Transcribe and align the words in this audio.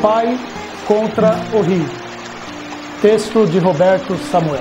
Pai 0.00 0.38
contra 0.86 1.36
o 1.52 1.60
rio. 1.60 1.86
Texto 3.02 3.46
de 3.46 3.58
Roberto 3.58 4.16
Samuel. 4.16 4.60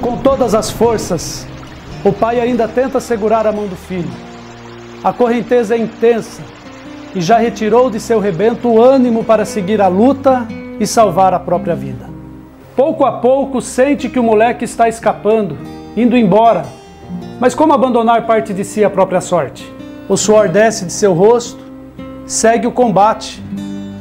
Com 0.00 0.16
todas 0.18 0.54
as 0.54 0.70
forças, 0.70 1.46
o 2.02 2.12
pai 2.12 2.40
ainda 2.40 2.66
tenta 2.66 2.98
segurar 2.98 3.46
a 3.46 3.52
mão 3.52 3.66
do 3.66 3.76
filho. 3.76 4.10
A 5.04 5.12
correnteza 5.12 5.74
é 5.74 5.78
intensa 5.78 6.42
e 7.14 7.20
já 7.20 7.36
retirou 7.36 7.90
de 7.90 8.00
seu 8.00 8.20
rebento 8.20 8.68
o 8.68 8.82
ânimo 8.82 9.22
para 9.22 9.44
seguir 9.44 9.82
a 9.82 9.88
luta 9.88 10.48
e 10.80 10.86
salvar 10.86 11.34
a 11.34 11.38
própria 11.38 11.74
vida. 11.74 12.08
Pouco 12.74 13.04
a 13.04 13.12
pouco 13.12 13.60
sente 13.60 14.08
que 14.08 14.18
o 14.18 14.22
moleque 14.22 14.64
está 14.64 14.88
escapando, 14.88 15.58
indo 15.94 16.16
embora. 16.16 16.81
Mas 17.42 17.56
como 17.56 17.72
abandonar 17.72 18.24
parte 18.24 18.54
de 18.54 18.64
si 18.64 18.84
a 18.84 18.88
própria 18.88 19.20
sorte? 19.20 19.68
O 20.08 20.16
suor 20.16 20.48
desce 20.48 20.84
de 20.84 20.92
seu 20.92 21.12
rosto, 21.12 21.58
segue 22.24 22.68
o 22.68 22.70
combate. 22.70 23.42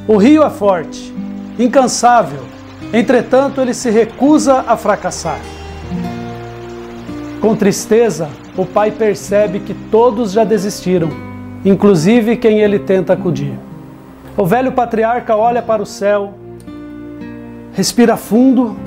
O 0.08 0.16
rio 0.16 0.44
é 0.44 0.50
forte, 0.52 1.12
incansável, 1.58 2.42
entretanto 2.94 3.60
ele 3.60 3.74
se 3.74 3.90
recusa 3.90 4.64
a 4.68 4.78
fracassar. 4.78 5.40
Com 7.42 7.56
tristeza, 7.56 8.30
o 8.56 8.64
pai 8.64 8.92
percebe 8.92 9.60
que 9.60 9.74
todos 9.74 10.34
já 10.34 10.44
desistiram, 10.44 11.10
inclusive 11.66 12.38
quem 12.38 12.60
ele 12.60 12.78
tenta 12.78 13.14
acudir. 13.14 13.58
O 14.38 14.46
velho 14.46 14.72
patriarca 14.72 15.36
olha 15.36 15.64
para 15.64 15.82
o 15.82 15.86
céu, 15.88 16.36
respira 17.74 18.16
fundo 18.16 18.78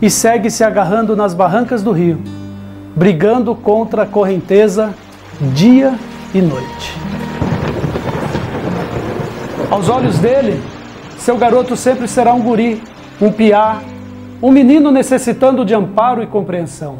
e 0.00 0.08
segue 0.08 0.52
se 0.52 0.62
agarrando 0.62 1.16
nas 1.16 1.34
barrancas 1.34 1.82
do 1.82 1.90
rio, 1.90 2.20
brigando 3.00 3.54
contra 3.54 4.02
a 4.02 4.06
correnteza 4.06 4.94
dia 5.54 5.94
e 6.34 6.42
noite. 6.42 6.98
Aos 9.70 9.88
olhos 9.88 10.18
dele, 10.18 10.62
seu 11.16 11.38
garoto 11.38 11.76
sempre 11.76 12.06
será 12.06 12.34
um 12.34 12.42
guri, 12.42 12.82
um 13.18 13.32
piá, 13.32 13.80
um 14.42 14.50
menino 14.50 14.90
necessitando 14.90 15.64
de 15.64 15.74
amparo 15.74 16.22
e 16.22 16.26
compreensão. 16.26 16.98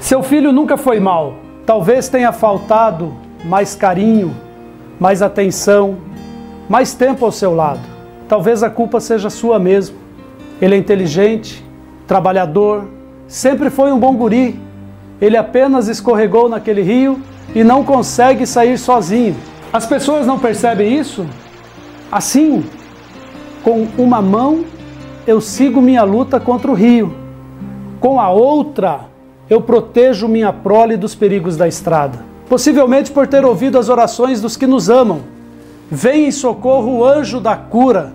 Seu 0.00 0.20
filho 0.20 0.50
nunca 0.50 0.76
foi 0.76 0.98
mal, 0.98 1.34
talvez 1.64 2.08
tenha 2.08 2.32
faltado 2.32 3.14
mais 3.44 3.76
carinho, 3.76 4.36
mais 4.98 5.22
atenção, 5.22 5.98
mais 6.68 6.92
tempo 6.92 7.24
ao 7.24 7.30
seu 7.30 7.54
lado. 7.54 7.86
Talvez 8.28 8.64
a 8.64 8.68
culpa 8.68 8.98
seja 8.98 9.30
sua 9.30 9.60
mesmo. 9.60 9.96
Ele 10.60 10.74
é 10.74 10.78
inteligente, 10.78 11.64
trabalhador, 12.04 12.88
sempre 13.28 13.70
foi 13.70 13.92
um 13.92 13.98
bom 14.00 14.16
guri. 14.16 14.69
Ele 15.20 15.36
apenas 15.36 15.88
escorregou 15.88 16.48
naquele 16.48 16.82
rio 16.82 17.20
e 17.54 17.62
não 17.62 17.84
consegue 17.84 18.46
sair 18.46 18.78
sozinho. 18.78 19.36
As 19.72 19.86
pessoas 19.86 20.26
não 20.26 20.38
percebem 20.38 20.98
isso? 20.98 21.26
Assim, 22.10 22.64
com 23.62 23.86
uma 23.98 24.22
mão 24.22 24.64
eu 25.26 25.40
sigo 25.40 25.80
minha 25.80 26.02
luta 26.02 26.40
contra 26.40 26.70
o 26.70 26.74
rio, 26.74 27.14
com 28.00 28.18
a 28.18 28.30
outra 28.30 29.10
eu 29.48 29.60
protejo 29.60 30.26
minha 30.28 30.52
prole 30.52 30.96
dos 30.96 31.14
perigos 31.14 31.56
da 31.56 31.68
estrada. 31.68 32.18
Possivelmente 32.48 33.10
por 33.10 33.26
ter 33.26 33.44
ouvido 33.44 33.78
as 33.78 33.88
orações 33.88 34.40
dos 34.40 34.56
que 34.56 34.66
nos 34.66 34.88
amam. 34.88 35.20
Vem 35.90 36.26
em 36.26 36.30
socorro 36.30 36.98
o 36.98 37.04
anjo 37.04 37.40
da 37.40 37.56
cura 37.56 38.12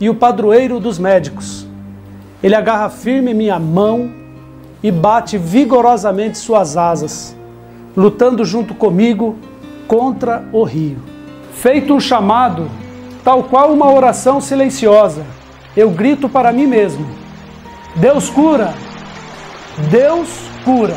e 0.00 0.08
o 0.10 0.14
padroeiro 0.14 0.80
dos 0.80 0.98
médicos. 0.98 1.66
Ele 2.42 2.54
agarra 2.54 2.88
firme 2.88 3.34
minha 3.34 3.58
mão 3.58 4.10
e 4.82 4.90
bate 4.90 5.36
vigorosamente 5.36 6.38
suas 6.38 6.76
asas, 6.76 7.36
lutando 7.96 8.44
junto 8.44 8.74
comigo 8.74 9.36
contra 9.86 10.48
o 10.52 10.62
rio. 10.62 10.98
Feito 11.54 11.94
um 11.94 12.00
chamado, 12.00 12.70
tal 13.24 13.44
qual 13.44 13.72
uma 13.72 13.90
oração 13.90 14.40
silenciosa, 14.40 15.24
eu 15.76 15.90
grito 15.90 16.28
para 16.28 16.52
mim 16.52 16.66
mesmo: 16.66 17.06
Deus 17.96 18.28
cura! 18.28 18.74
Deus 19.90 20.28
cura. 20.64 20.96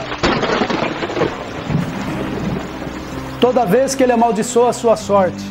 Toda 3.40 3.66
vez 3.66 3.94
que 3.94 4.02
ele 4.02 4.12
amaldiçoa 4.12 4.70
a 4.70 4.74
sua 4.74 4.96
sorte, 4.96 5.44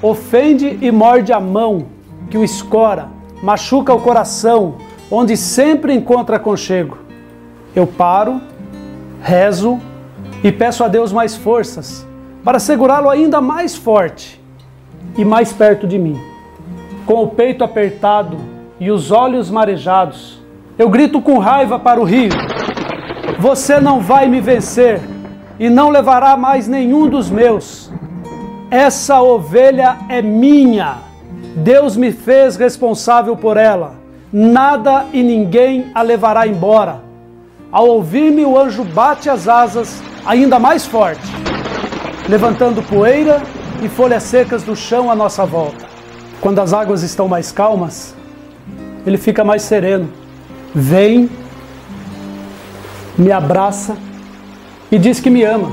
ofende 0.00 0.78
e 0.80 0.90
morde 0.90 1.32
a 1.32 1.40
mão 1.40 1.86
que 2.30 2.38
o 2.38 2.44
escora, 2.44 3.08
machuca 3.42 3.92
o 3.92 4.00
coração, 4.00 4.76
onde 5.10 5.36
sempre 5.36 5.92
encontra 5.92 6.36
aconchego. 6.36 7.01
Eu 7.74 7.86
paro, 7.86 8.40
rezo 9.22 9.80
e 10.42 10.50
peço 10.52 10.84
a 10.84 10.88
Deus 10.88 11.12
mais 11.12 11.36
forças 11.36 12.06
para 12.44 12.58
segurá-lo 12.58 13.08
ainda 13.08 13.40
mais 13.40 13.76
forte 13.76 14.40
e 15.16 15.24
mais 15.24 15.52
perto 15.52 15.86
de 15.86 15.98
mim. 15.98 16.20
Com 17.06 17.22
o 17.22 17.28
peito 17.28 17.62
apertado 17.62 18.36
e 18.80 18.90
os 18.90 19.10
olhos 19.10 19.50
marejados, 19.50 20.40
eu 20.78 20.88
grito 20.88 21.20
com 21.20 21.38
raiva 21.38 21.78
para 21.78 22.00
o 22.00 22.04
rio 22.04 22.30
você 23.42 23.80
não 23.80 23.98
vai 23.98 24.28
me 24.28 24.40
vencer 24.40 25.00
e 25.58 25.68
não 25.68 25.88
levará 25.88 26.36
mais 26.36 26.68
nenhum 26.68 27.08
dos 27.08 27.28
meus. 27.28 27.90
Essa 28.70 29.20
ovelha 29.20 29.96
é 30.08 30.22
minha. 30.22 30.98
Deus 31.56 31.96
me 31.96 32.12
fez 32.12 32.54
responsável 32.54 33.36
por 33.36 33.56
ela. 33.56 33.94
Nada 34.32 35.06
e 35.12 35.24
ninguém 35.24 35.90
a 35.92 36.02
levará 36.02 36.46
embora. 36.46 37.00
Ao 37.72 37.88
ouvir-me, 37.88 38.44
o 38.44 38.58
anjo 38.58 38.84
bate 38.84 39.30
as 39.30 39.48
asas 39.48 40.02
ainda 40.26 40.58
mais 40.58 40.84
forte, 40.84 41.22
levantando 42.28 42.82
poeira 42.82 43.42
e 43.82 43.88
folhas 43.88 44.24
secas 44.24 44.62
do 44.62 44.76
chão 44.76 45.10
à 45.10 45.16
nossa 45.16 45.46
volta. 45.46 45.86
Quando 46.38 46.58
as 46.58 46.74
águas 46.74 47.02
estão 47.02 47.26
mais 47.28 47.50
calmas, 47.50 48.14
ele 49.06 49.16
fica 49.16 49.42
mais 49.42 49.62
sereno. 49.62 50.12
Vem 50.74 51.30
me 53.16 53.32
abraça 53.32 53.96
e 54.90 54.98
diz 54.98 55.18
que 55.18 55.30
me 55.30 55.42
ama. 55.42 55.72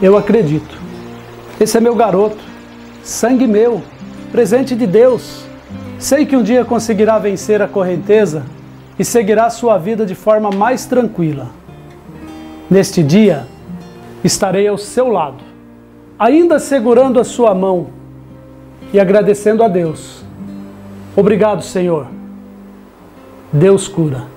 Eu 0.00 0.16
acredito. 0.16 0.78
Esse 1.58 1.78
é 1.78 1.80
meu 1.80 1.96
garoto, 1.96 2.38
sangue 3.02 3.48
meu, 3.48 3.82
presente 4.30 4.76
de 4.76 4.86
Deus. 4.86 5.44
Sei 5.98 6.24
que 6.24 6.36
um 6.36 6.44
dia 6.44 6.64
conseguirá 6.64 7.18
vencer 7.18 7.60
a 7.60 7.66
correnteza 7.66 8.44
e 8.98 9.04
seguirá 9.04 9.50
sua 9.50 9.78
vida 9.78 10.06
de 10.06 10.14
forma 10.14 10.50
mais 10.50 10.86
tranquila. 10.86 11.48
Neste 12.70 13.02
dia, 13.02 13.46
estarei 14.24 14.66
ao 14.66 14.78
seu 14.78 15.08
lado, 15.08 15.42
ainda 16.18 16.58
segurando 16.58 17.20
a 17.20 17.24
sua 17.24 17.54
mão 17.54 17.88
e 18.92 18.98
agradecendo 18.98 19.62
a 19.62 19.68
Deus. 19.68 20.24
Obrigado, 21.16 21.62
Senhor. 21.62 22.06
Deus 23.52 23.88
cura. 23.88 24.35